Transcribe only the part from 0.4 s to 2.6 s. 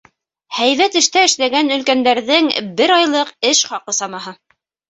Һәйбәт эштә эшләгән өлкәндәрҙең